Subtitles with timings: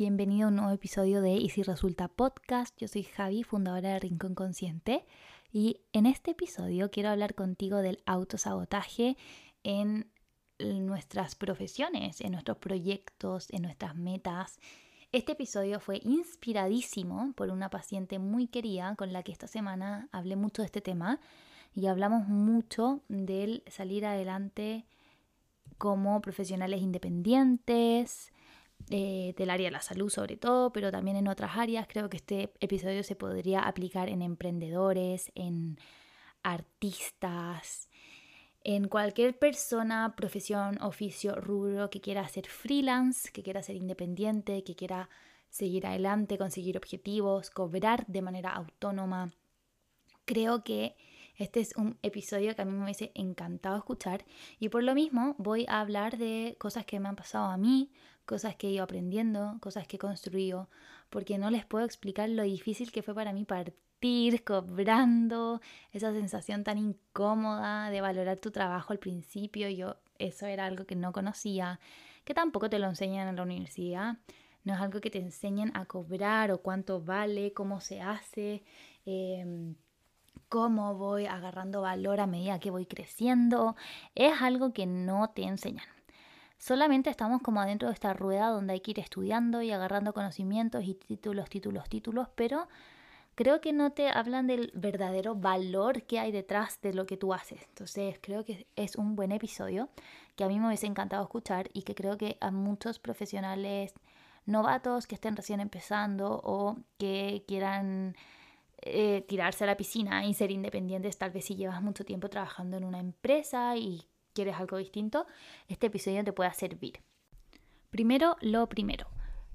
[0.00, 2.74] Bienvenido a un nuevo episodio de Y si resulta podcast.
[2.80, 5.04] Yo soy Javi, fundadora de Rincón Consciente,
[5.52, 9.18] y en este episodio quiero hablar contigo del autosabotaje
[9.62, 10.10] en
[10.58, 14.58] nuestras profesiones, en nuestros proyectos, en nuestras metas.
[15.12, 20.34] Este episodio fue inspiradísimo por una paciente muy querida con la que esta semana hablé
[20.34, 21.20] mucho de este tema
[21.74, 24.86] y hablamos mucho del salir adelante
[25.76, 28.32] como profesionales independientes,
[28.88, 31.86] eh, del área de la salud sobre todo, pero también en otras áreas.
[31.88, 35.78] Creo que este episodio se podría aplicar en emprendedores, en
[36.42, 37.90] artistas,
[38.62, 44.74] en cualquier persona, profesión, oficio, rubro que quiera ser freelance, que quiera ser independiente, que
[44.74, 45.08] quiera
[45.48, 49.32] seguir adelante, conseguir objetivos, cobrar de manera autónoma.
[50.24, 50.96] Creo que
[51.40, 54.24] este es un episodio que a mí me hubiese encantado escuchar
[54.58, 57.90] y por lo mismo voy a hablar de cosas que me han pasado a mí,
[58.26, 60.68] cosas que he ido aprendiendo, cosas que he construido,
[61.08, 66.62] porque no les puedo explicar lo difícil que fue para mí partir cobrando, esa sensación
[66.62, 69.68] tan incómoda de valorar tu trabajo al principio.
[69.70, 71.80] Yo eso era algo que no conocía,
[72.24, 74.18] que tampoco te lo enseñan en la universidad.
[74.64, 78.62] No es algo que te enseñen a cobrar o cuánto vale, cómo se hace.
[79.06, 79.74] Eh,
[80.50, 83.76] cómo voy agarrando valor a medida que voy creciendo,
[84.14, 85.86] es algo que no te enseñan.
[86.58, 90.84] Solamente estamos como adentro de esta rueda donde hay que ir estudiando y agarrando conocimientos
[90.84, 92.68] y títulos, títulos, títulos, pero
[93.34, 97.32] creo que no te hablan del verdadero valor que hay detrás de lo que tú
[97.32, 97.62] haces.
[97.68, 99.88] Entonces creo que es un buen episodio
[100.34, 103.94] que a mí me hubiese encantado escuchar y que creo que a muchos profesionales
[104.46, 108.16] novatos que estén recién empezando o que quieran
[108.82, 112.76] eh, tirarse a la piscina y ser independientes, tal vez si llevas mucho tiempo trabajando
[112.76, 115.26] en una empresa y quieres algo distinto,
[115.68, 117.00] este episodio te pueda servir.
[117.90, 119.08] Primero, lo primero,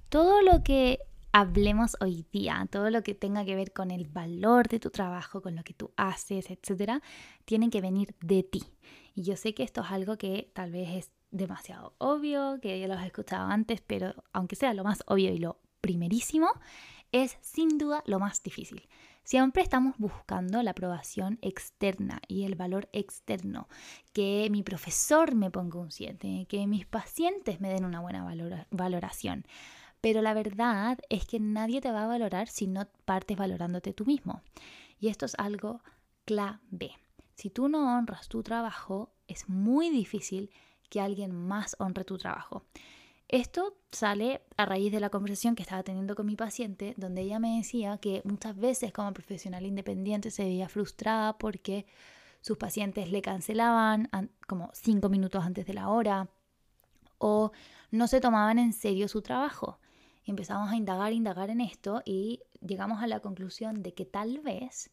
[0.09, 0.99] todo lo que
[1.31, 5.41] hablemos hoy día, todo lo que tenga que ver con el valor de tu trabajo,
[5.41, 7.01] con lo que tú haces, etcétera,
[7.43, 8.63] tiene que venir de ti.
[9.13, 12.87] Y yo sé que esto es algo que tal vez es demasiado obvio, que ya
[12.87, 16.49] lo has escuchado antes, pero aunque sea lo más obvio y lo primerísimo,
[17.11, 18.87] es sin duda lo más difícil.
[19.25, 23.67] Siempre estamos buscando la aprobación externa y el valor externo,
[24.13, 28.23] que mi profesor me ponga un 7, que mis pacientes me den una buena
[28.69, 29.47] valoración.
[29.99, 34.05] Pero la verdad es que nadie te va a valorar si no partes valorándote tú
[34.05, 34.43] mismo.
[34.99, 35.81] Y esto es algo
[36.25, 36.91] clave.
[37.33, 40.51] Si tú no honras tu trabajo, es muy difícil
[40.87, 42.63] que alguien más honre tu trabajo.
[43.27, 47.39] Esto sale a raíz de la conversación que estaba teniendo con mi paciente, donde ella
[47.39, 51.87] me decía que muchas veces como profesional independiente se veía frustrada porque
[52.41, 54.09] sus pacientes le cancelaban
[54.47, 56.29] como cinco minutos antes de la hora
[57.17, 57.51] o
[57.89, 59.79] no se tomaban en serio su trabajo.
[60.25, 64.91] empezamos a indagar, indagar en esto y llegamos a la conclusión de que tal vez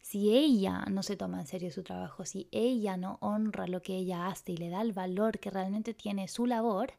[0.00, 3.96] si ella no se toma en serio su trabajo, si ella no honra lo que
[3.96, 6.92] ella hace y le da el valor que realmente tiene su labor,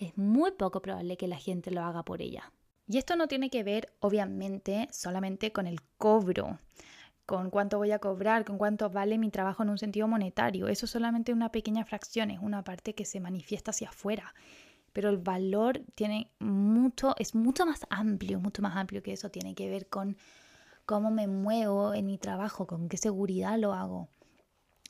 [0.00, 2.52] es muy poco probable que la gente lo haga por ella.
[2.88, 6.58] Y esto no tiene que ver, obviamente, solamente con el cobro,
[7.26, 10.66] con cuánto voy a cobrar, con cuánto vale mi trabajo en un sentido monetario.
[10.66, 14.34] Eso es solamente una pequeña fracción, es una parte que se manifiesta hacia afuera.
[14.92, 19.30] Pero el valor tiene mucho, es mucho más amplio, mucho más amplio que eso.
[19.30, 20.16] Tiene que ver con
[20.84, 24.08] cómo me muevo en mi trabajo, con qué seguridad lo hago.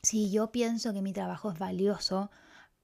[0.01, 2.31] Si yo pienso que mi trabajo es valioso,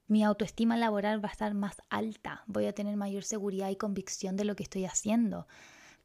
[0.08, 4.38] mi autoestima laboral va a estar más alta, voy a tener mayor seguridad y convicción
[4.38, 5.48] de lo que estoy haciendo,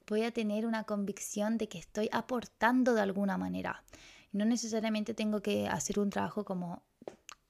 [0.09, 3.85] voy a tener una convicción de que estoy aportando de alguna manera.
[4.33, 6.83] No necesariamente tengo que hacer un trabajo como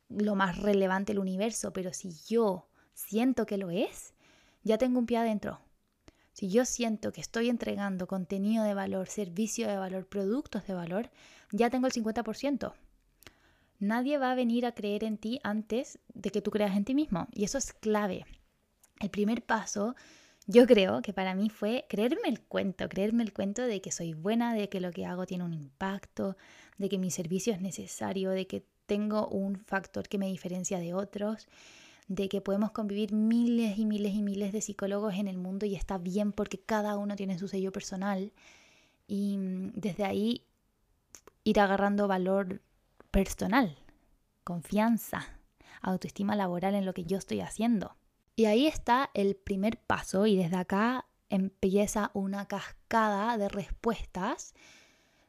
[0.08, 4.12] lo más relevante del universo, pero si yo siento que lo es,
[4.62, 5.60] ya tengo un pie adentro.
[6.32, 11.10] Si yo siento que estoy entregando contenido de valor, servicio de valor, productos de valor,
[11.50, 12.72] ya tengo el 50%.
[13.82, 16.94] Nadie va a venir a creer en ti antes de que tú creas en ti
[16.94, 17.26] mismo.
[17.32, 18.24] Y eso es clave.
[19.00, 19.96] El primer paso,
[20.46, 24.14] yo creo que para mí fue creerme el cuento, creerme el cuento de que soy
[24.14, 26.36] buena, de que lo que hago tiene un impacto,
[26.78, 30.94] de que mi servicio es necesario, de que tengo un factor que me diferencia de
[30.94, 31.48] otros,
[32.06, 35.74] de que podemos convivir miles y miles y miles de psicólogos en el mundo y
[35.74, 38.32] está bien porque cada uno tiene su sello personal.
[39.08, 40.44] Y mm, desde ahí
[41.42, 42.62] ir agarrando valor
[43.12, 43.76] personal,
[44.42, 45.38] confianza,
[45.82, 47.94] autoestima laboral en lo que yo estoy haciendo.
[48.34, 54.54] Y ahí está el primer paso y desde acá empieza una cascada de respuestas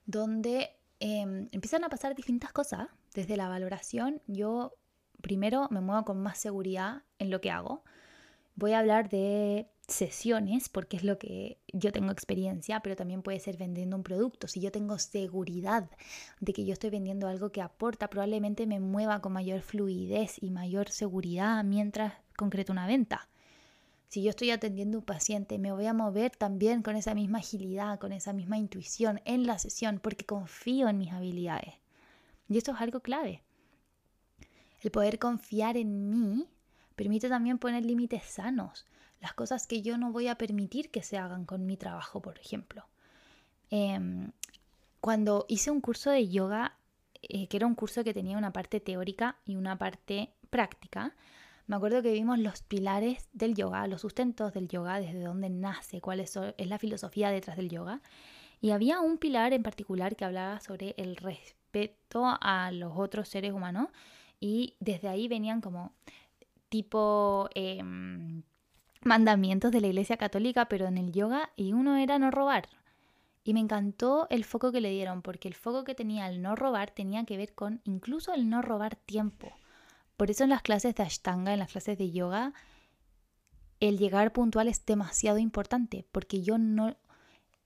[0.05, 2.87] donde em, empiezan a pasar distintas cosas.
[3.13, 4.73] Desde la valoración, yo
[5.21, 7.83] primero me muevo con más seguridad en lo que hago.
[8.55, 13.39] Voy a hablar de sesiones, porque es lo que yo tengo experiencia, pero también puede
[13.39, 14.47] ser vendiendo un producto.
[14.47, 15.89] Si yo tengo seguridad
[16.39, 20.51] de que yo estoy vendiendo algo que aporta, probablemente me mueva con mayor fluidez y
[20.51, 23.27] mayor seguridad mientras concreto una venta.
[24.07, 27.99] Si yo estoy atendiendo un paciente, me voy a mover también con esa misma agilidad,
[27.99, 31.73] con esa misma intuición en la sesión, porque confío en mis habilidades.
[32.47, 33.41] Y esto es algo clave.
[34.81, 36.47] El poder confiar en mí
[36.95, 38.85] permite también poner límites sanos
[39.23, 42.37] las cosas que yo no voy a permitir que se hagan con mi trabajo, por
[42.39, 42.85] ejemplo.
[43.69, 44.31] Em,
[44.99, 46.75] cuando hice un curso de yoga,
[47.21, 51.15] eh, que era un curso que tenía una parte teórica y una parte práctica,
[51.67, 56.01] me acuerdo que vimos los pilares del yoga, los sustentos del yoga, desde dónde nace,
[56.01, 58.01] cuál es, la filosofía detrás del yoga.
[58.59, 63.53] Y había un pilar en particular que hablaba sobre el respeto a los otros seres
[63.53, 63.87] humanos
[64.41, 65.93] y desde ahí venían como
[66.67, 68.43] tipo em,
[69.05, 72.69] mandamientos de la Iglesia Católica, pero en el yoga, y uno era no robar.
[73.43, 76.55] Y me encantó el foco que le dieron, porque el foco que tenía el no
[76.55, 79.51] robar tenía que ver con incluso el no robar tiempo.
[80.17, 82.53] Por eso en las clases de Ashtanga, en las clases de yoga,
[83.79, 86.95] el llegar puntual es demasiado importante, porque yo no,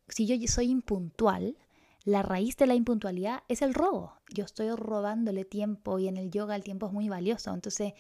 [0.08, 1.58] si yo soy impuntual,
[2.04, 4.14] la raíz de la impuntualidad es el robo.
[4.34, 7.54] Yo estoy robándole tiempo y en el yoga el tiempo es muy valioso.
[7.54, 7.94] Entonces,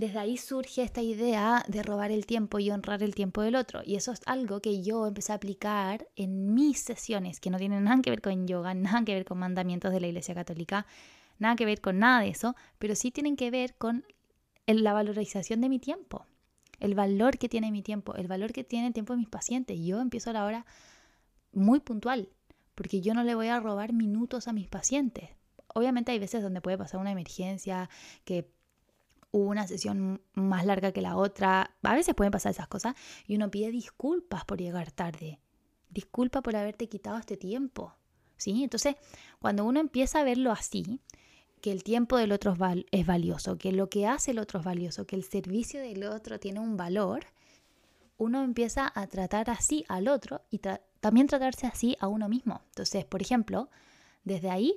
[0.00, 3.82] desde ahí surge esta idea de robar el tiempo y honrar el tiempo del otro.
[3.84, 7.84] Y eso es algo que yo empecé a aplicar en mis sesiones, que no tienen
[7.84, 10.86] nada que ver con yoga, nada que ver con mandamientos de la Iglesia Católica,
[11.38, 14.04] nada que ver con nada de eso, pero sí tienen que ver con
[14.66, 16.24] la valorización de mi tiempo,
[16.78, 19.78] el valor que tiene mi tiempo, el valor que tiene el tiempo de mis pacientes.
[19.80, 20.66] Yo empiezo a la hora
[21.52, 22.28] muy puntual,
[22.74, 25.28] porque yo no le voy a robar minutos a mis pacientes.
[25.74, 27.90] Obviamente hay veces donde puede pasar una emergencia,
[28.24, 28.50] que
[29.32, 31.76] una sesión más larga que la otra.
[31.82, 32.94] A veces pueden pasar esas cosas
[33.26, 35.40] y uno pide disculpas por llegar tarde.
[35.88, 37.94] Disculpa por haberte quitado este tiempo.
[38.36, 38.64] ¿Sí?
[38.64, 38.96] Entonces,
[39.38, 41.00] cuando uno empieza a verlo así,
[41.60, 42.56] que el tiempo del otro
[42.90, 46.40] es valioso, que lo que hace el otro es valioso, que el servicio del otro
[46.40, 47.26] tiene un valor,
[48.16, 50.60] uno empieza a tratar así al otro y
[51.00, 52.62] también tratarse así a uno mismo.
[52.68, 53.68] Entonces, por ejemplo,
[54.24, 54.74] desde ahí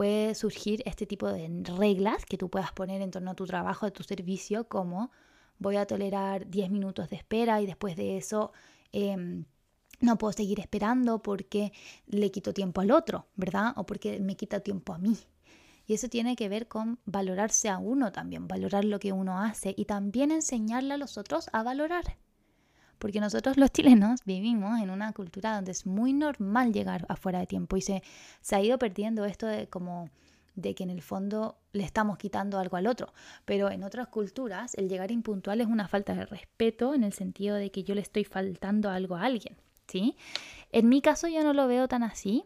[0.00, 3.84] puede surgir este tipo de reglas que tú puedas poner en torno a tu trabajo,
[3.84, 5.10] a tu servicio, como
[5.58, 8.50] voy a tolerar 10 minutos de espera y después de eso
[8.92, 9.44] em,
[10.00, 11.74] no puedo seguir esperando porque
[12.06, 13.74] le quito tiempo al otro, ¿verdad?
[13.76, 15.18] O porque me quita tiempo a mí.
[15.86, 19.74] Y eso tiene que ver con valorarse a uno también, valorar lo que uno hace
[19.76, 22.16] y también enseñarle a los otros a valorar
[23.00, 27.46] porque nosotros los chilenos vivimos en una cultura donde es muy normal llegar afuera de
[27.46, 28.04] tiempo y se,
[28.40, 30.10] se ha ido perdiendo esto de como
[30.54, 33.12] de que en el fondo le estamos quitando algo al otro.
[33.44, 37.56] Pero en otras culturas el llegar impuntual es una falta de respeto en el sentido
[37.56, 39.56] de que yo le estoy faltando algo a alguien,
[39.88, 40.16] ¿sí?
[40.70, 42.44] En mi caso yo no lo veo tan así.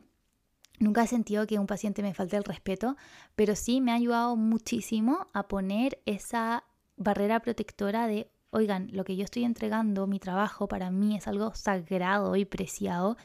[0.78, 2.96] Nunca he sentido que un paciente me falte el respeto,
[3.36, 6.64] pero sí me ha ayudado muchísimo a poner esa
[6.96, 11.54] barrera protectora de, oigan, lo que yo estoy entregando, mi trabajo, para mí es algo
[11.54, 13.16] sagrado y preciado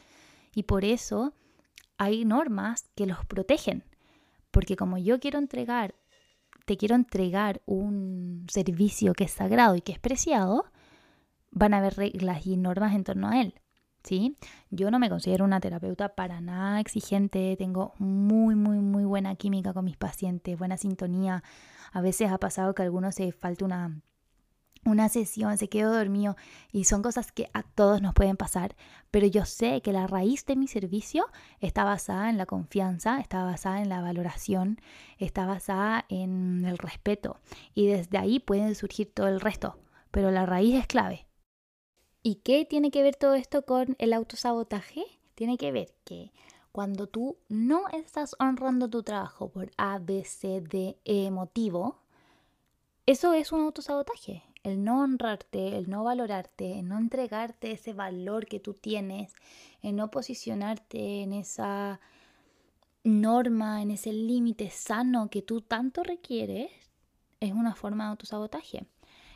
[0.56, 1.34] y por eso
[1.98, 3.84] hay normas que los protegen.
[4.50, 5.94] Porque como yo quiero entregar,
[6.66, 10.66] te quiero entregar un servicio que es sagrado y que es preciado,
[11.52, 13.54] van a haber reglas y normas en torno a él.
[14.04, 14.36] ¿Sí?
[14.72, 19.74] Yo no me considero una terapeuta para nada exigente, tengo muy, muy, muy buena química
[19.74, 21.44] con mis pacientes, buena sintonía.
[21.92, 24.02] A veces ha pasado que a algunos se falta una
[24.86, 26.36] una sesión, se quedó dormido
[26.72, 28.76] y son cosas que a todos nos pueden pasar,
[29.12, 31.28] pero yo sé que la raíz de mi servicio
[31.60, 34.80] está basada en la confianza, está basada en la valoración,
[35.18, 37.40] está basada en el respeto
[37.74, 39.78] y desde ahí pueden surgir todo el resto,
[40.12, 41.28] pero la raíz es clave.
[42.22, 45.04] ¿Y qué tiene que ver todo esto con el autosabotaje?
[45.36, 46.34] Tiene que ver que
[46.72, 52.02] cuando tú no estás honrando tu trabajo por A, B, C, D, E motivo,
[53.06, 58.46] eso es un autosabotaje el no honrarte, el no valorarte, el no entregarte ese valor
[58.46, 59.34] que tú tienes,
[59.82, 62.00] el no posicionarte en esa
[63.04, 66.72] norma, en ese límite sano que tú tanto requieres,
[67.40, 68.86] es una forma de autosabotaje.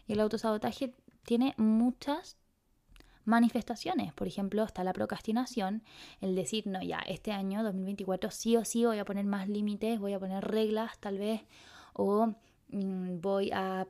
[0.08, 2.38] Y el autosabotaje tiene muchas
[3.26, 4.14] manifestaciones.
[4.14, 5.84] Por ejemplo, está la procrastinación,
[6.20, 10.00] el decir, no, ya, este año 2024 sí o sí voy a poner más límites,
[10.00, 11.42] voy a poner reglas tal vez,
[11.94, 12.34] o
[12.70, 13.88] mm, voy a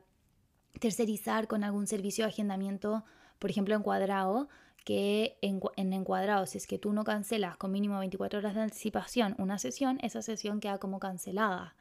[0.80, 3.04] tercerizar con algún servicio de agendamiento,
[3.38, 4.48] por ejemplo, encuadrado,
[4.84, 8.62] que en, en, encuadrado, si es que tú no cancelas con mínimo 24 horas de
[8.62, 11.74] anticipación una sesión, esa sesión queda como cancelada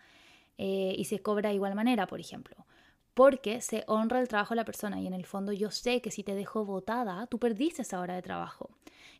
[0.57, 2.55] eh, y se cobra de igual manera, por ejemplo.
[3.13, 6.09] porque se honra el trabajo de la persona y en el fondo yo sé que
[6.09, 8.71] si te dejo votada, tú perdiste esa hora de trabajo.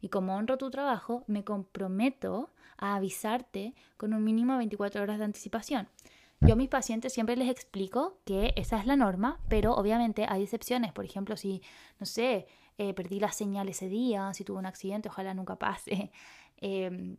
[0.02, 5.20] Y como honro tu trabajo, me comprometo a avisarte con un mínimo de 24 horas
[5.20, 5.90] de anticipación.
[6.46, 10.44] Yo a mis pacientes siempre les explico que esa es la norma, pero obviamente hay
[10.44, 10.92] excepciones.
[10.92, 11.62] Por ejemplo, si,
[12.02, 12.48] no sé,
[12.78, 16.12] eh, perdí la señal ese día, si tuve un accidente, ojalá nunca pase.
[16.66, 17.18] Em,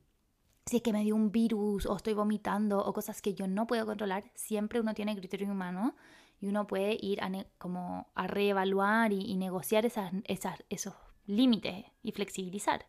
[0.64, 3.66] si es que me dio un virus o estoy vomitando o cosas que yo no
[3.66, 5.95] puedo controlar, siempre uno tiene criterio humano
[6.40, 10.95] y uno puede ir a, como a reevaluar y, negociar esos
[11.26, 12.87] límites y flexibilizar,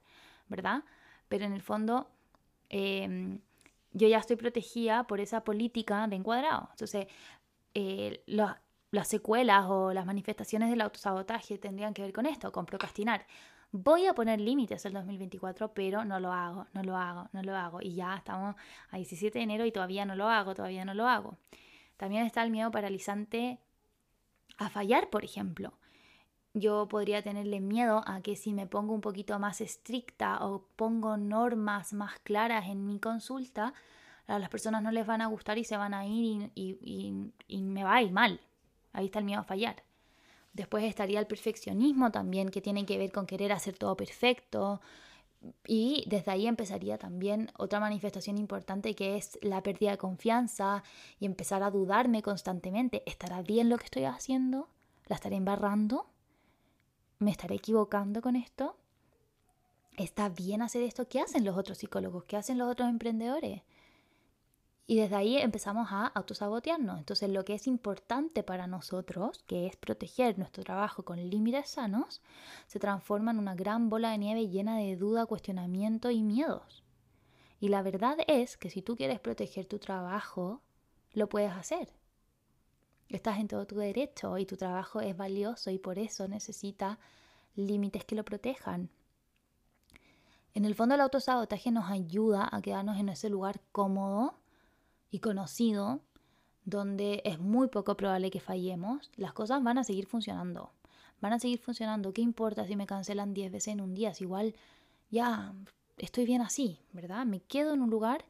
[0.48, 0.86] ¿verdad?
[1.28, 2.10] Pero en el fondo
[2.70, 3.42] em,
[3.96, 6.68] yo ya estoy protegida por esa política de encuadrado.
[6.72, 7.08] Entonces,
[7.74, 13.26] eh, las secuelas o las manifestaciones del autosabotaje tendrían que ver con esto, con procrastinar.
[13.72, 17.56] Voy a poner límites el 2024, pero no lo hago, no lo hago, no lo
[17.56, 17.82] hago.
[17.82, 18.56] Y ya estamos
[18.90, 21.38] a 17 de enero y todavía no lo hago, todavía no lo hago.
[21.98, 23.60] También está el miedo paralizante
[24.58, 25.74] a fallar, por ejemplo.
[26.56, 31.18] Yo podría tenerle miedo a que si me pongo un poquito más estricta o pongo
[31.18, 33.74] normas más claras en mi consulta,
[34.26, 37.14] a las personas no les van a gustar y se van a ir y,
[37.48, 38.40] y me va a ir mal.
[38.94, 39.84] Ahí está el miedo a fallar.
[40.54, 44.80] Después estaría el perfeccionismo también, que tiene que ver con querer hacer todo perfecto,
[45.68, 50.84] y desde ahí empezaría también otra manifestación importante que es la pérdida de confianza
[51.20, 53.04] y empezar a dudarme constantemente.
[53.06, 54.70] ¿Estará bien lo que estoy haciendo?
[55.08, 56.08] ¿La estaré embarrando?
[57.26, 58.78] ¿Me estaré equivocando con esto?
[59.98, 61.08] ¿Está bien hacer esto?
[61.08, 62.24] ¿Qué hacen los otros psicólogos?
[62.26, 63.64] ¿Qué hacen los otros emprendedores?
[64.86, 67.00] Y desde ahí empezamos a autosabotearnos.
[67.00, 72.22] Entonces lo que es importante para nosotros, que es proteger nuestro trabajo con límites sanos,
[72.68, 76.84] se transforma en una gran bola de nieve llena de duda, cuestionamiento y miedos.
[77.60, 80.62] Y la verdad es que si tú quieres proteger tu trabajo,
[81.14, 81.92] lo puedes hacer.
[83.10, 87.00] Estás en todo tu derecho y tu trabajo es valioso y por eso necesita
[87.56, 88.90] límites que lo protejan.
[90.54, 94.36] En el fondo el autosabotaje nos ayuda a quedarnos en ese lugar cómodo
[95.12, 96.00] y conocido,
[96.64, 100.72] donde es muy poco probable que fallemos, las cosas van a seguir funcionando.
[101.22, 102.14] Van a seguir funcionando.
[102.14, 104.14] ¿Qué importa si me cancelan 10 veces en un día?
[104.14, 104.56] Si igual
[105.12, 105.54] ya
[105.98, 107.26] estoy bien así, ¿verdad?
[107.26, 108.26] Me quedo en un lugar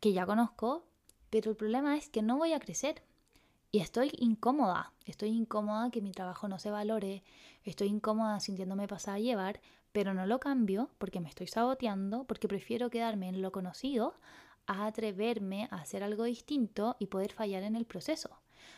[0.00, 0.84] que ya conozco,
[1.34, 3.02] pero el problema es que no voy a crecer.
[3.72, 7.24] Y estoy incómoda, estoy incómoda que mi trabajo no se valore,
[7.64, 9.60] estoy incómoda sintiéndome pasada a llevar,
[9.90, 14.14] pero no lo cambio porque me estoy saboteando, porque prefiero quedarme en lo conocido
[14.68, 18.30] a atreverme a hacer algo distinto y poder fallar en el proceso.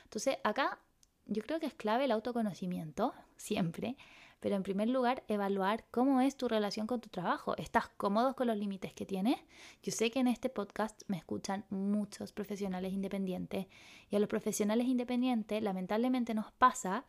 [0.05, 0.79] Entonces, acá
[1.27, 3.99] yo creo que es clave el autoconocimiento, siempre,
[4.41, 7.57] pero en primer lugar, evaluar cómo es tu relación con tu trabajo.
[7.57, 9.37] ¿Estás cómodo con los límites que tienes?
[9.83, 13.67] Yo sé que en este podcast me escuchan muchos profesionales independientes
[14.11, 17.05] y a los profesionales independientes lamentablemente nos pasa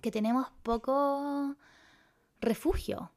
[0.00, 1.56] que tenemos poco
[2.40, 3.12] refugio.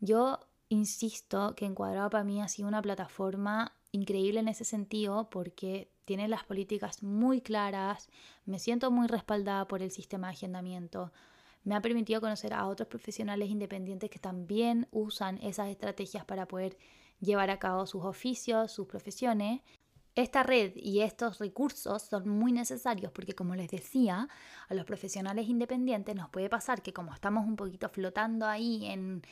[0.00, 5.90] Yo insisto que Encuadrado para mí ha sido una plataforma increíble en ese sentido porque
[6.04, 8.08] tiene las políticas muy claras,
[8.44, 11.12] me siento muy respaldada por el sistema de agendamiento,
[11.64, 16.76] me ha permitido conocer a otros profesionales independientes que también usan esas estrategias para poder
[17.20, 19.60] llevar a cabo sus oficios, sus profesiones.
[20.14, 24.28] Esta red y estos recursos son muy necesarios porque, como les decía,
[24.68, 29.22] a los profesionales independientes nos puede pasar que como estamos un poquito flotando ahí en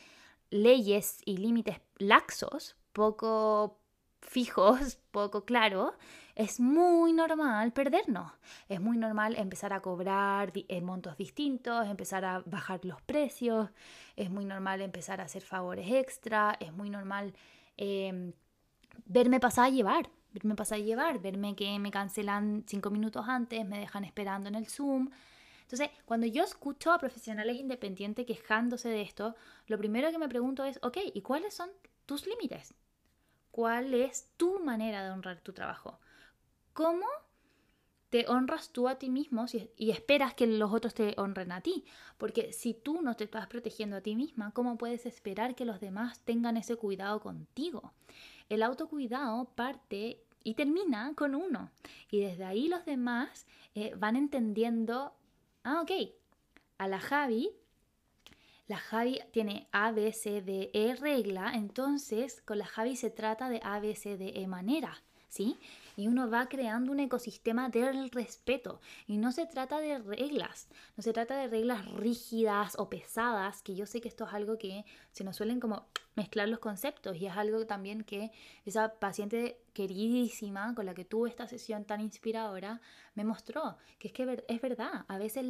[0.51, 3.81] leyes y límites laxos, poco
[4.27, 5.95] fijos, poco claros,
[6.35, 8.33] es muy normal perdernos.
[8.69, 13.71] Es muy normal empezar a cobrar en montos distintos, empezar a bajar los precios,
[14.17, 17.33] es muy normal empezar a hacer favores extra, es muy normal
[17.77, 18.33] em,
[19.07, 23.67] verme pasar a llevar, verme pasar a llevar, verme que me cancelan cinco minutos antes,
[23.67, 25.11] me dejan esperando en el Zoom.
[25.63, 29.35] Entonces, cuando yo escucho a profesionales independientes quejándose de esto,
[29.67, 31.71] lo primero que me pregunto es, ok, ¿y cuáles son
[32.07, 32.75] tus límites?
[33.57, 35.99] Cuál es tu manera de honrar tu trabajo.
[36.75, 37.07] ¿Cómo
[38.11, 39.47] te honras tú a ti mismo
[39.79, 41.87] y esperas que los otros te honren a ti?
[42.19, 45.81] Porque si tú no te estás protegiendo a ti misma, ¿cómo puedes esperar que los
[45.81, 47.95] demás tengan ese cuidado contigo?
[48.51, 51.71] El autocuidado parte y termina con uno.
[52.11, 55.15] Y desde ahí los demás eh, van entendiendo,
[55.65, 55.93] ah, ok,
[56.77, 57.53] a la Javi
[58.69, 60.13] la Javi tiene A, B,
[60.73, 65.03] E regla, entonces con la Javi se trata de A, B, E manera.
[65.29, 65.59] ¿sí?
[65.97, 68.81] Y uno va creando un ecosistema del respeto.
[69.07, 73.75] Y no se trata de reglas, no se trata de reglas rígidas o pesadas, que
[73.75, 77.27] yo sé que esto es algo que se nos suelen como mezclar los conceptos y
[77.27, 78.31] es algo también que
[78.65, 82.81] esa paciente queridísima con la que tuve esta sesión tan inspiradora
[83.15, 85.45] me mostró, que es que es verdad, a veces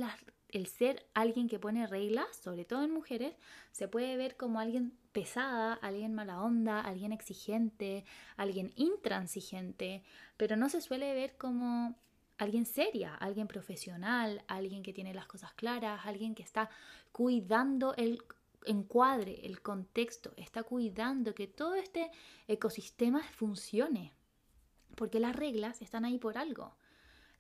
[0.57, 3.35] el ser alguien que pone reglas, sobre todo en mujeres,
[3.73, 8.07] se puede ver como alguien pesada, alguien mala onda, alguien exigente,
[8.39, 10.03] alguien intransigente,
[10.39, 11.95] pero no se suele ver como
[12.39, 16.71] alguien seria, alguien profesional, alguien que tiene las cosas claras, alguien que está
[17.13, 18.23] cuidando el
[18.65, 22.11] encuadre, el contexto, está cuidando que todo este
[22.49, 24.15] ecosistema funcione.
[24.95, 26.75] Porque las reglas están ahí por algo.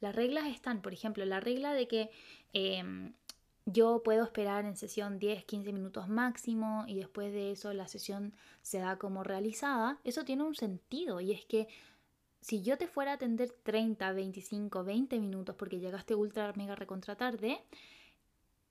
[0.00, 2.10] Las reglas están, por ejemplo, la regla de que
[2.52, 3.12] em,
[3.66, 8.34] yo puedo esperar en sesión 10, 15 minutos máximo y después de eso la sesión
[8.62, 11.66] se da como realizada, eso tiene un sentido y es que
[12.40, 17.16] si yo te fuera a atender 30, 25, 20 minutos porque llegaste ultra mega recontra
[17.16, 17.60] tarde,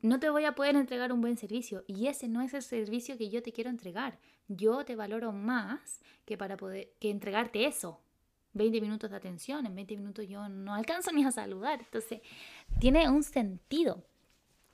[0.01, 3.17] no te voy a poder entregar un buen servicio y ese no es el servicio
[3.17, 4.17] que yo te quiero entregar.
[4.47, 7.99] Yo te valoro más que para poder que entregarte eso.
[8.55, 11.79] 20 minutos de atención, en 20 minutos yo no alcanzo ni a saludar.
[11.81, 12.21] Entonces,
[12.79, 14.03] tiene un sentido.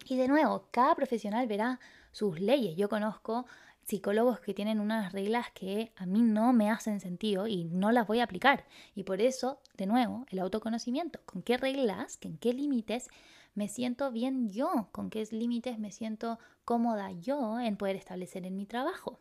[0.06, 1.80] Y de nuevo, cada profesional verá
[2.12, 2.76] sus leyes.
[2.78, 3.46] Yo conozco
[3.84, 8.08] psicólogos que tienen unas reglas que a mí no me hacen sentido y no las
[8.08, 8.66] voy a aplicar.
[8.96, 11.20] Y por eso, de nuevo, el autoconocimiento.
[11.26, 13.10] ¿Con qué reglas, en qué límites
[13.56, 14.90] me siento bien yo?
[14.92, 19.20] ¿Con qué límites me siento cómoda yo en poder establecer en mi trabajo?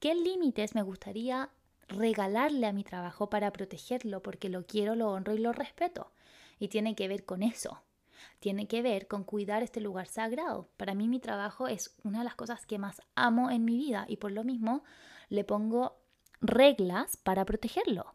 [0.00, 1.50] ¿Qué límites me gustaría
[1.88, 6.12] regalarle a mi trabajo para protegerlo porque lo quiero, lo honro y lo respeto?
[6.58, 7.82] Y tiene que ver con eso
[8.40, 10.68] tiene que ver con cuidar este lugar sagrado.
[10.76, 14.04] Para mí mi trabajo es una de las cosas que más amo en mi vida
[14.08, 14.84] y por lo mismo
[15.28, 15.98] le pongo
[16.40, 18.14] reglas para protegerlo.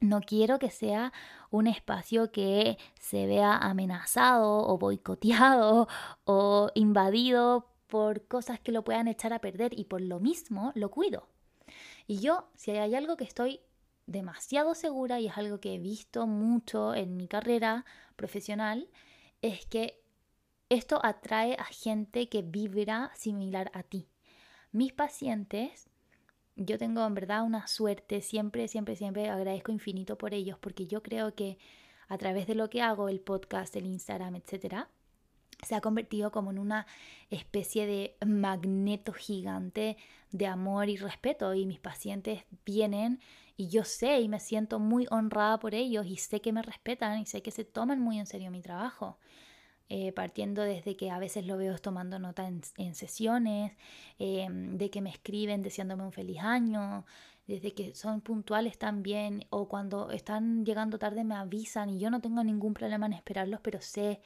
[0.00, 1.12] No quiero que sea
[1.50, 5.88] un espacio que se vea amenazado o boicoteado
[6.24, 10.90] o invadido por cosas que lo puedan echar a perder y por lo mismo lo
[10.90, 11.28] cuido.
[12.06, 13.60] Y yo, si hay algo que estoy
[14.06, 17.84] demasiado segura y es algo que he visto mucho en mi carrera
[18.16, 18.88] profesional,
[19.40, 20.02] es que
[20.68, 24.08] esto atrae a gente que vibra similar a ti.
[24.72, 25.88] Mis pacientes,
[26.56, 31.02] yo tengo en verdad una suerte, siempre, siempre, siempre agradezco infinito por ellos, porque yo
[31.02, 31.58] creo que
[32.08, 34.90] a través de lo que hago, el podcast, el Instagram, etcétera,
[35.62, 36.86] se ha convertido como en una
[37.30, 39.96] especie de magneto gigante
[40.30, 41.54] de amor y respeto.
[41.54, 43.20] Y mis pacientes vienen
[43.56, 47.20] y yo sé y me siento muy honrada por ellos y sé que me respetan
[47.20, 49.18] y sé que se toman muy en serio mi trabajo.
[49.90, 53.72] Eh, partiendo desde que a veces lo veo tomando nota en, sesiones,
[54.18, 57.04] eh, de que me escriben deseándome un feliz año,
[57.46, 62.20] desde que son puntuales también o cuando están llegando tarde me avisan y yo no
[62.20, 64.22] tengo ningún problema en esperarlos, pero sé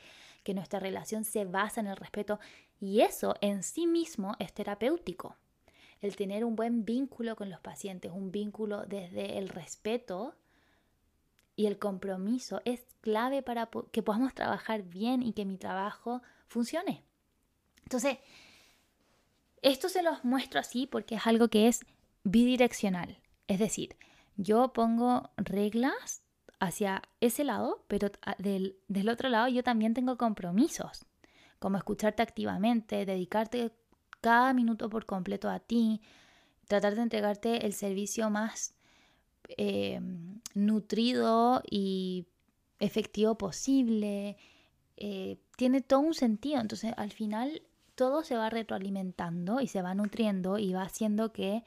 [0.49, 2.41] que nuestra relación se basa en el respeto
[2.81, 5.37] y eso en sí mismo es terapéutico
[6.01, 10.35] el tener un buen vínculo con los pacientes, un vínculo desde el respeto
[11.55, 17.05] y el compromiso es clave para que podamos trabajar bien y que mi trabajo funcione.
[17.83, 18.17] Entonces,
[19.61, 21.85] esto se los muestro así porque es algo que es
[22.25, 23.19] bidireccional.
[23.49, 23.99] Es decir,
[24.39, 26.23] yo pongo reglas
[26.61, 31.05] hacia ese lado, pero del, del otro lado yo también tengo compromisos,
[31.59, 33.73] como escucharte activamente, dedicarte
[34.21, 36.01] cada minuto por completo a ti,
[36.67, 38.75] tratar de entregarte el servicio más
[39.57, 40.01] eh,
[40.55, 42.27] nutrido y
[42.79, 44.37] efectivo posible.
[44.97, 46.61] Eh, tiene todo un sentido.
[46.61, 47.63] Entonces, al final,
[47.95, 51.65] todo se va retroalimentando y se va nutriendo y va haciendo que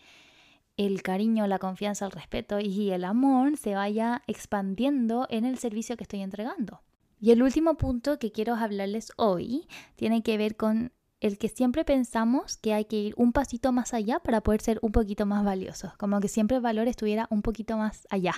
[0.77, 5.97] el cariño, la confianza, el respeto y el amor se vaya expandiendo en el servicio
[5.97, 6.81] que estoy entregando.
[7.19, 11.86] Y el último punto que quiero hablarles hoy tiene que ver con el que siempre
[11.86, 15.45] pensamos que hay que ir un pasito más allá para poder ser un poquito más
[15.45, 18.34] valiosos, como que siempre el valor estuviera un poquito más allá.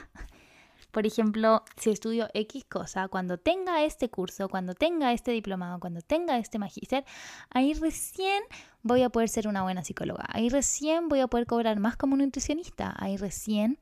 [0.93, 6.01] Por ejemplo, si estudio X cosa, cuando tenga este curso, cuando tenga este diplomado, cuando
[6.01, 7.03] tenga este magíster,
[7.49, 8.43] ahí recién
[8.83, 12.15] voy a poder ser una buena psicóloga, ahí recién voy a poder cobrar más como
[12.15, 13.79] nutricionista, ahí recién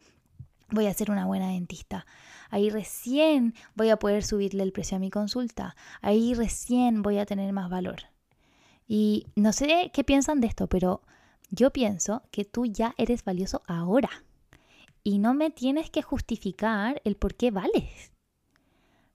[0.70, 2.06] voy a ser una buena dentista.
[2.50, 5.76] Ahí recién voy a poder subirle el precio a mi consulta.
[6.02, 8.04] Ahí recién voy a tener más valor.
[8.88, 11.02] Y no sé qué piensan de esto, pero
[11.50, 14.10] yo pienso que tú ya eres valioso ahora.
[15.04, 18.12] Y no me tienes que justificar el por qué vales.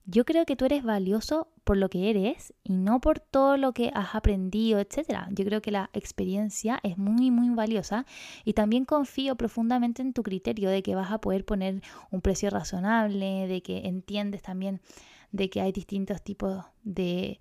[0.08, 3.72] Yo creo que tú eres valioso por lo que eres y no por todo lo
[3.72, 5.26] que has aprendido, etc.
[5.30, 8.06] Yo creo que la experiencia es muy, muy valiosa
[8.44, 12.50] y también confío profundamente en tu criterio de que vas a poder poner un precio
[12.50, 14.80] razonable, de que entiendes también
[15.32, 17.40] de que hay distintos tipos de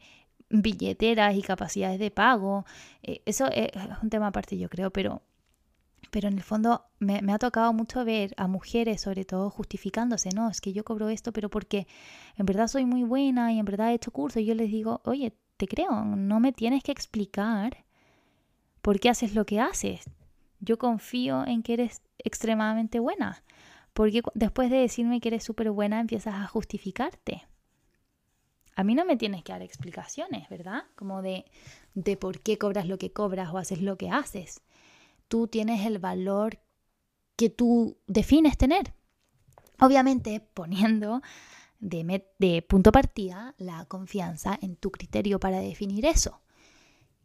[0.49, 2.65] billeteras y capacidades de pago.
[3.03, 3.69] Eh, eso es
[4.01, 5.21] un tema aparte, yo creo, pero
[6.15, 10.49] pero en el fondo me, ha tocado mucho ver a mujeres, sobre todo, justificándose, no,
[10.49, 11.87] es que yo cobro esto, pero porque
[12.37, 14.39] en verdad soy muy buena y en verdad he hecho curso.
[14.39, 17.83] Y yo les digo, oye, te creo, no me tienes que explicar
[18.81, 20.05] por qué haces lo que haces.
[20.61, 23.43] Yo confío en que eres extremadamente buena.
[23.91, 27.45] Porque después de decirme que eres súper buena, empiezas a justificarte.
[28.77, 30.83] A mí no me tienes que dar explicaciones, ¿verdad?
[30.95, 31.43] Como de,
[31.93, 34.61] de por qué cobras lo que cobras o haces lo que haces
[35.27, 36.59] tú tienes el valor
[37.35, 38.93] que tú defines tener.
[39.79, 41.21] Obviamente poniendo
[41.79, 46.41] de, punto partida la confianza en tu criterio para definir eso.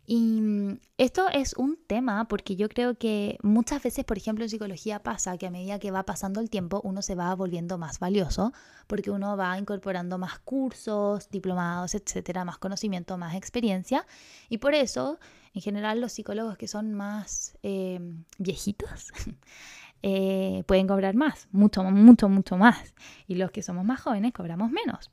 [0.06, 4.50] Y mm, esto es un tema porque yo creo que muchas veces, por ejemplo, en
[4.50, 8.00] psicología pasa que a medida que va pasando el tiempo uno se va volviendo más
[8.00, 8.52] valioso
[8.88, 14.04] porque uno va incorporando más cursos, diplomados, etcétera, más conocimiento, más experiencia.
[14.48, 15.20] Y por eso,
[15.52, 18.00] en general, los psicólogos que son más eh,
[18.38, 19.12] viejitos
[20.02, 22.94] eh, pueden cobrar más, mucho, mucho, mucho más.
[23.26, 25.10] Y los que somos más jóvenes cobramos menos.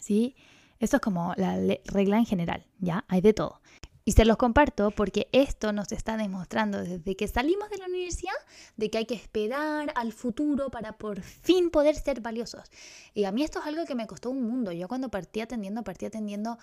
[0.00, 0.34] ¿Sí?
[0.80, 3.04] Esto es como la regla en general, ¿ya?
[3.08, 3.60] Hay de todo.
[4.06, 8.34] Y se los comparto porque esto nos está demostrando desde que salimos de la universidad
[8.76, 12.70] de que hay que esperar al futuro para por fin poder ser valiosos.
[13.14, 14.72] Y a mí esto es algo que me costó un mundo.
[14.72, 16.58] Yo cuando partí atendiendo, partí atendiendo,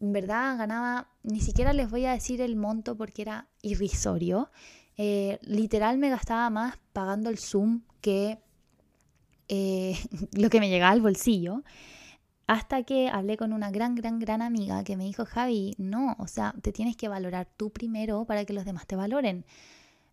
[0.00, 4.50] en verdad ganaba, ni siquiera les voy a decir el monto porque era irrisorio.
[4.96, 8.38] Eh, literal me gastaba más pagando el Zoom que
[9.48, 9.98] eh,
[10.32, 11.62] lo que me llegaba al bolsillo.
[12.46, 16.28] Hasta que hablé con una gran, gran, gran amiga que me dijo, Javi, no, o
[16.28, 19.44] sea, te tienes que valorar tú primero para que los demás te valoren.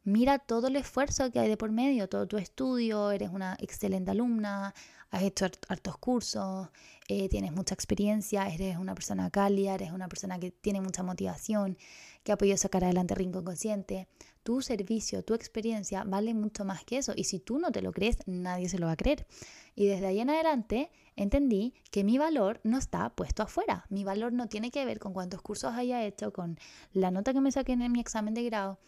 [0.04, 4.12] Mira todo el esfuerzo que hay de por medio, todo tu estudio, eres una excelente
[4.12, 4.74] alumna,
[5.12, 6.70] has hecho hartos cursos,
[7.08, 11.78] eh, tienes mucha experiencia, eres una persona cálida, eres una persona que tiene mucha motivación,
[12.24, 14.08] que ha podido sacar adelante Rincón Consciente.
[14.42, 17.14] Tu servicio, tu experiencia vale mucho más que eso.
[17.16, 19.28] Y si tú no te lo crees, nadie se lo va a creer.
[19.76, 23.86] Y desde ahí en adelante entendí que mi valor no está puesto afuera.
[23.90, 26.58] Mi valor no tiene que ver con cuántos cursos haya hecho, con
[26.92, 28.80] la nota que me saqué en mi examen de grado.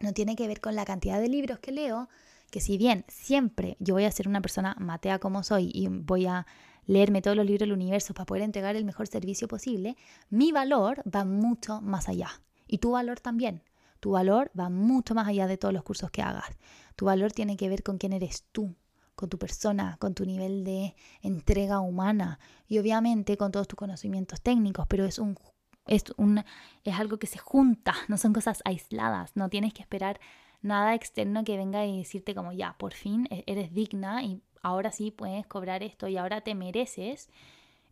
[0.00, 2.08] No tiene que ver con la cantidad de libros que leo,
[2.50, 6.26] que si bien siempre yo voy a ser una persona matea como soy y voy
[6.26, 6.46] a
[6.86, 9.96] leerme todos los libros del universo para poder entregar el mejor servicio posible,
[10.28, 12.42] mi valor va mucho más allá.
[12.66, 13.62] Y tu valor también.
[14.00, 16.50] Tu valor va mucho más allá de todos los cursos que hagas.
[16.96, 18.74] Tu valor tiene que ver con quién eres tú,
[19.20, 24.40] con tu persona, con tu nivel de entrega humana y obviamente con todos tus conocimientos
[24.40, 25.36] técnicos, pero es un
[25.86, 26.42] es un
[26.84, 30.18] es algo que se junta, no son cosas aisladas, no tienes que esperar
[30.62, 34.90] nada externo que venga y decirte como ya, por fin e-, eres digna y ahora
[34.90, 37.28] sí puedes cobrar esto y ahora te mereces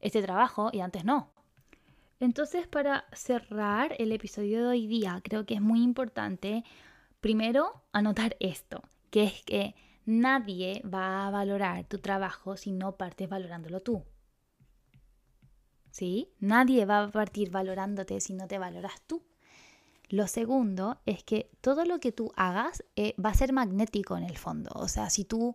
[0.00, 1.30] este trabajo y antes no.
[2.20, 6.64] Entonces, para cerrar el episodio de hoy día, creo que es muy importante
[7.20, 9.74] primero anotar esto, que es que
[10.08, 14.06] Nadie va a valorar tu trabajo si no partes valorándolo tú.
[15.90, 16.32] ¿Sí?
[16.40, 19.22] Nadie va a partir valorándote si no te valoras tú.
[20.08, 24.24] Lo segundo es que todo lo que tú hagas eh, va a ser magnético en
[24.24, 24.70] el fondo.
[24.76, 25.54] O sea, si tú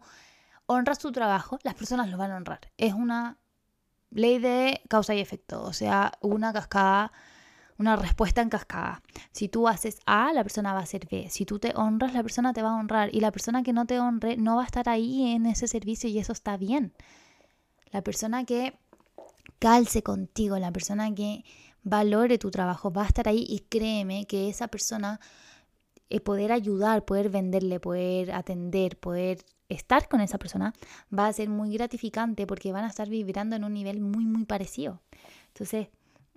[0.68, 2.72] honras tu trabajo, las personas lo van a honrar.
[2.78, 3.40] Es una
[4.12, 5.64] ley de causa y efecto.
[5.64, 7.12] O sea, una cascada
[7.78, 9.02] una respuesta en cascada.
[9.32, 11.28] Si tú haces A, la persona va a hacer B.
[11.30, 13.14] Si tú te honras, la persona te va a honrar.
[13.14, 16.10] Y la persona que no te honre no va a estar ahí en ese servicio
[16.10, 16.94] y eso está bien.
[17.92, 18.78] La persona que
[19.60, 21.44] calce contigo, la persona que
[21.84, 25.20] valore tu trabajo va a estar ahí y créeme que esa persona,
[26.10, 30.74] eh, poder ayudar, poder venderle, poder atender, poder estar con esa persona,
[31.18, 34.46] va a ser muy gratificante porque van a estar vibrando en un nivel muy, muy
[34.46, 35.02] parecido.
[35.48, 35.88] Entonces,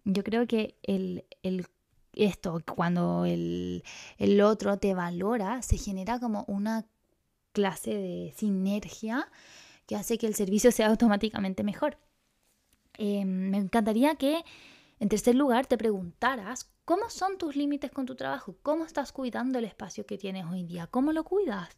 [0.07, 1.25] yo creo que el,
[2.15, 3.83] esto, cuando el,
[4.19, 6.87] el otro te valora, se genera como una
[7.53, 9.29] clase de sinergia
[9.87, 11.99] que hace que el servicio sea automáticamente mejor.
[12.95, 14.45] Em, me encantaría que,
[15.01, 19.59] en tercer lugar, te preguntaras cómo son tus límites con tu trabajo, cómo estás cuidando
[19.59, 21.77] el espacio que tienes hoy día, cómo lo cuidas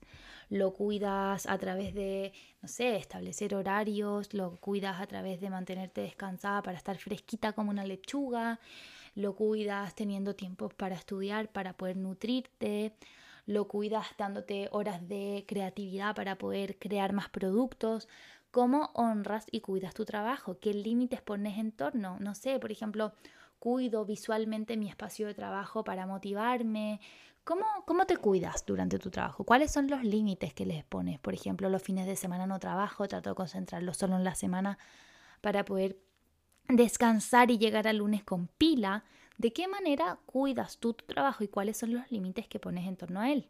[0.50, 6.00] lo cuidas a través de, no sé, establecer horarios, lo cuidas a través de mantenerte
[6.00, 8.58] descansada para estar fresquita como una lechuga,
[9.14, 12.94] lo cuidas teniendo tiempo para estudiar, para poder nutrirte,
[13.46, 18.08] lo cuidas dándote horas de creatividad para poder crear más productos.
[18.50, 20.58] ¿Cómo honras y cuidas tu trabajo?
[20.58, 22.16] ¿Qué límites pones en torno?
[22.18, 23.12] No sé, por ejemplo,
[23.58, 27.00] cuido visualmente mi espacio de trabajo para motivarme.
[27.44, 29.44] ¿Cómo, ¿Cómo te cuidas durante tu trabajo?
[29.44, 31.18] ¿Cuáles son los límites que les pones?
[31.18, 34.78] Por ejemplo, los fines de semana no trabajo, trato de concentrarlo solo en la semana
[35.40, 35.98] para poder
[36.68, 39.04] descansar y llegar al lunes con pila.
[39.38, 42.96] ¿De qué manera cuidas tú tu trabajo y cuáles son los límites que pones en
[42.96, 43.48] torno a él?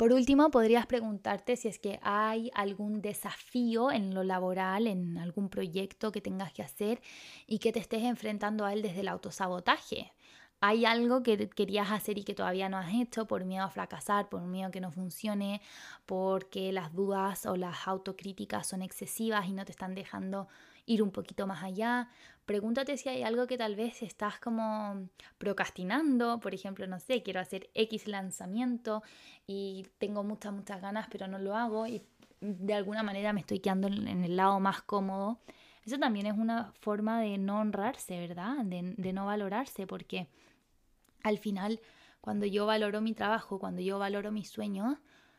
[0.00, 5.50] Por último, podrías preguntarte si es que hay algún desafío en lo laboral, en algún
[5.50, 7.02] proyecto que tengas que hacer
[7.46, 10.14] y que te estés enfrentando a él desde el autosabotaje.
[10.62, 14.30] ¿Hay algo que querías hacer y que todavía no has hecho por miedo a fracasar,
[14.30, 15.60] por miedo a que no funcione,
[16.06, 20.48] porque las dudas o las autocríticas son excesivas y no te están dejando
[20.86, 22.08] ir un poquito más allá.
[22.46, 27.40] Pregúntate si hay algo que tal vez estás como procrastinando, por ejemplo, no sé, quiero
[27.40, 29.02] hacer X lanzamiento
[29.46, 32.02] y tengo muchas, muchas ganas, pero no lo hago y
[32.40, 35.38] de alguna manera me estoy quedando en el lado más cómodo.
[35.84, 38.64] Eso también es una forma de no honrarse, ¿verdad?
[38.64, 40.28] De, de no valorarse, porque
[41.22, 41.80] al final,
[42.20, 44.98] cuando yo valoro mi trabajo, cuando yo valoro mis sueños,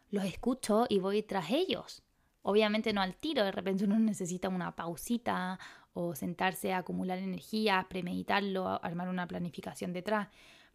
[0.10, 2.04] los escucho y voy tras ellos.
[2.44, 5.60] Obviamente no al tiro, de repente uno necesita una pausita
[5.94, 10.30] o sentarse a acumular energía, premeditarlo, armar una planificación detrás.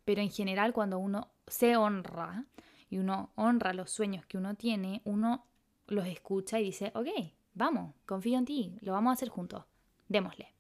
[0.04, 2.44] Pero en general cuando uno se honra
[2.88, 5.46] y uno honra los sueños que uno tiene, uno
[5.88, 7.08] los escucha y dice, ok,
[7.54, 9.64] vamos, confío en ti, lo vamos a hacer juntos,
[10.08, 10.54] démosle.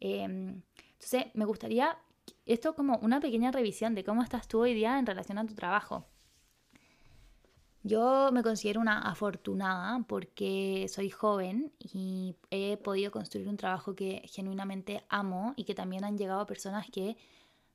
[0.00, 0.62] Em,
[0.92, 1.96] entonces me gustaría
[2.44, 5.54] esto como una pequeña revisión de cómo estás tú hoy día en relación a tu
[5.54, 6.06] trabajo.
[7.86, 14.22] Yo me considero una afortunada porque soy joven y he podido construir un trabajo que
[14.26, 17.16] genuinamente amo y que también han llegado personas que,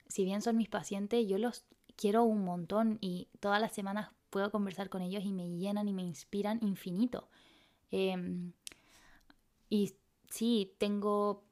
[0.10, 1.64] si bien son mis pacientes, yo los
[1.96, 5.94] quiero un montón y todas las semanas puedo conversar con ellos y me llenan y
[5.94, 7.30] me inspiran infinito.
[7.90, 8.52] Em,
[9.70, 9.94] y
[10.30, 11.46] sí, tengo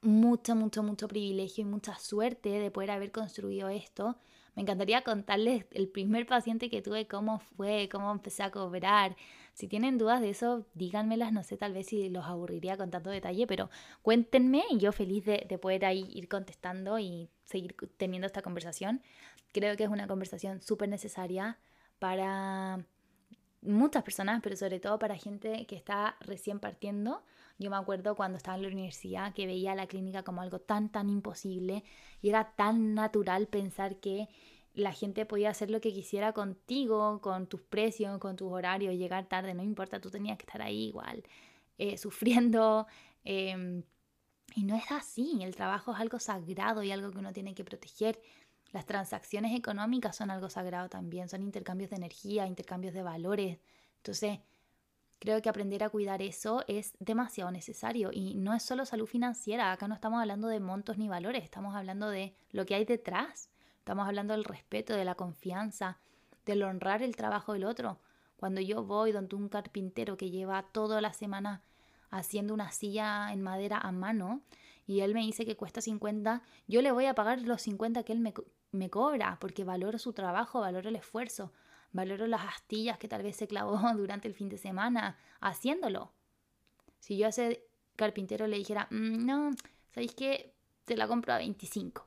[0.00, 4.16] mucho, mucho, mucho privilegio y mucha suerte de poder haber construido esto
[4.58, 9.14] me encantaría contarles el primer paciente que tuve, cómo fue, cómo empecé a cobrar.
[9.54, 13.08] Si tienen dudas de eso, díganmelas, no sé, tal vez si los aburriría con tanto
[13.08, 13.70] detalle, pero
[14.02, 19.00] cuéntenme y yo feliz de, de poder ahí ir contestando y seguir teniendo esta conversación.
[19.52, 21.56] Creo que es una conversación súper necesaria
[22.00, 22.84] para
[23.62, 27.22] muchas personas, pero sobre todo para gente que está recién partiendo.
[27.58, 30.90] Yo me acuerdo cuando estaba en la universidad que veía la clínica como algo tan,
[30.90, 31.82] tan imposible
[32.22, 34.28] y era tan natural pensar que
[34.74, 39.28] la gente podía hacer lo que quisiera contigo, con tus precios, con tus horarios, llegar
[39.28, 41.24] tarde, no importa, tú tenías que estar ahí igual,
[41.78, 42.86] eh, sufriendo.
[43.24, 43.82] Em,
[44.54, 47.64] y no es así, el trabajo es algo sagrado y algo que uno tiene que
[47.64, 48.20] proteger.
[48.72, 53.58] Las transacciones económicas son algo sagrado también, son intercambios de energía, intercambios de valores.
[53.96, 54.40] Entonces,
[55.18, 58.10] creo que aprender a cuidar eso es demasiado necesario.
[58.12, 61.74] Y no es solo salud financiera, acá no estamos hablando de montos ni valores, estamos
[61.74, 65.98] hablando de lo que hay detrás, estamos hablando del respeto, de la confianza,
[66.44, 67.98] del honrar el trabajo del otro.
[68.36, 71.62] Cuando yo voy donde un carpintero que lleva toda la semana
[72.10, 74.42] haciendo una silla en madera a mano
[74.86, 78.12] y él me dice que cuesta 50, yo le voy a pagar los 50 que
[78.12, 78.32] él me,
[78.72, 81.52] me cobra, porque valoro su trabajo, valoro el esfuerzo,
[81.92, 86.12] valoro las astillas que tal vez se clavó durante el fin de semana haciéndolo.
[87.00, 87.64] Si yo a ese
[87.96, 89.50] carpintero le dijera, mm, no,
[89.90, 92.06] ¿sabéis que Te la compro a 25.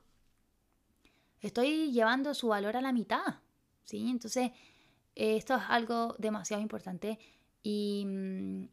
[1.40, 3.40] Estoy llevando su valor a la mitad,
[3.84, 4.08] ¿sí?
[4.10, 4.50] Entonces,
[5.14, 7.18] esto es algo demasiado importante
[7.62, 8.64] y mm,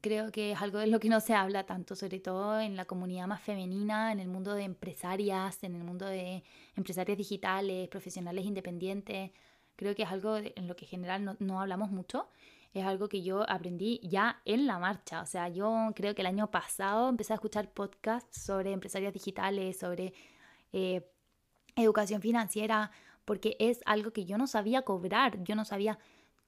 [0.00, 2.84] creo que es algo de lo que no se habla tanto, sobre todo en la
[2.84, 6.42] comunidad más femenina, en el mundo de empresarias, en el mundo de
[6.76, 9.30] empresarias digitales, profesionales independientes.
[9.78, 12.28] Creo que es algo en lo que en general no, hablamos mucho.
[12.74, 15.22] Es algo que yo aprendí ya en la marcha.
[15.22, 19.78] O sea, yo creo que el año pasado empecé a escuchar podcasts sobre empresarias digitales,
[19.78, 20.12] sobre
[20.72, 21.08] eh,
[21.76, 22.90] educación financiera,
[23.24, 25.44] porque es algo que yo no sabía cobrar.
[25.44, 26.00] Yo no sabía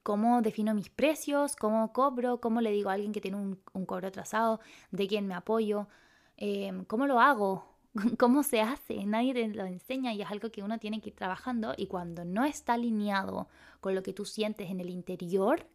[0.03, 4.09] cómo defino mis precios, cómo cobro, cómo le digo a alguien que tiene un, cobro
[4.09, 4.59] atrasado,
[4.91, 5.87] de quién me apoyo,
[6.35, 7.70] em, cómo lo hago,
[8.17, 11.15] cómo se hace, nadie te lo enseña y es algo que uno tiene que ir
[11.15, 13.47] trabajando y cuando no está alineado
[13.79, 15.67] con lo que tú sientes en el interior,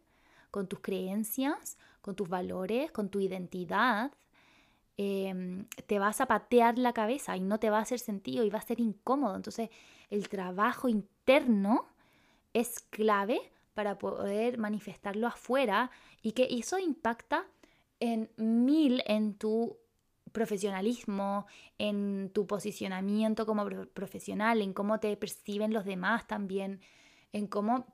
[0.51, 4.11] con tus creencias, con tus valores, con tu identidad,
[4.97, 8.49] em, te vas a patear la cabeza y no te va a hacer sentido y
[8.49, 9.35] va a ser incómodo.
[9.35, 9.69] Entonces
[10.09, 11.85] el trabajo interno
[12.53, 13.39] es clave
[13.75, 15.91] para poder manifestarlo afuera
[16.23, 17.45] y que eso impacta
[17.99, 19.77] en mil en tu
[20.37, 21.47] profesionalismo,
[21.79, 26.79] en tu posicionamiento como profesional, en cómo te perciben los demás también,
[27.33, 27.87] en cómo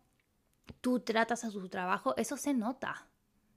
[0.81, 3.07] tú tratas a su trabajo, eso se nota.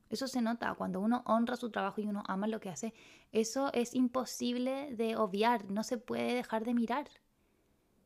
[0.09, 2.95] Eso se nota cuando uno honra su trabajo y uno ama lo que hace.
[3.33, 7.09] Eso es imposible de obviar, no se puede dejar de mirar.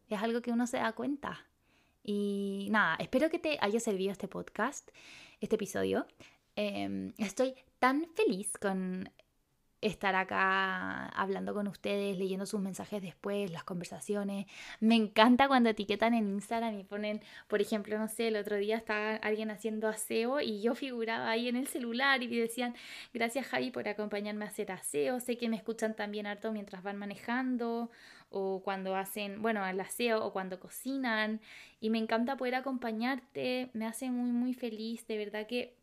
[0.09, 1.47] Es algo que uno se da cuenta.
[2.03, 4.89] Y nada, espero que te haya servido este podcast,
[5.43, 6.07] este episodio.
[6.57, 9.11] Em, estoy tan feliz con
[9.81, 14.47] estar acá hablando con ustedes, leyendo sus mensajes después, las conversaciones.
[14.81, 18.77] Me encanta cuando etiquetan en Instagram y ponen, por ejemplo, no sé, el otro día
[18.77, 22.75] estaba alguien haciendo aseo y yo figuraba ahí en el celular y decían,
[23.15, 26.97] gracias Javi por acompañarme a hacer aseo, sé que me escuchan también harto mientras van
[26.97, 27.91] manejando
[28.31, 31.41] o cuando hacen, bueno, el aseo o cuando cocinan
[31.81, 35.80] y me encanta poder acompañarte, me hace muy, muy feliz, de verdad que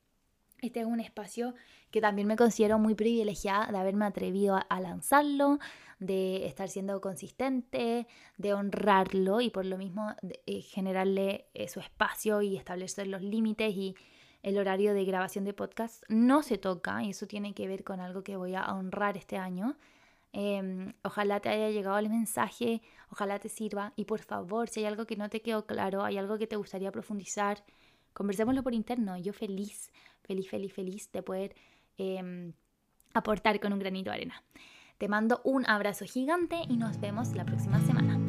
[0.61, 1.53] este es un espacio
[1.91, 5.59] que también me considero muy privilegiada de haberme atrevido a, lanzarlo,
[5.99, 10.15] de estar siendo consistente, de honrarlo y por lo mismo
[10.45, 13.95] eh, generarle eh, su espacio y establecer los límites y
[14.43, 17.99] el horario de grabación de podcast no se toca y eso tiene que ver con
[17.99, 19.75] algo que voy a honrar este año.
[20.33, 24.85] Em, ojalá te haya llegado el mensaje, ojalá te sirva y por favor, si hay
[24.85, 27.63] algo que no te quedó claro, hay algo que te gustaría profundizar,
[28.17, 29.15] conversémoslo por interno.
[29.17, 29.91] Yo feliz,
[30.23, 31.55] feliz, feliz, feliz de poder
[31.97, 32.53] Em,
[33.13, 34.43] aportar con un granito de arena.
[34.99, 38.26] Te mando un abrazo gigante y nos vemos la próxima semana.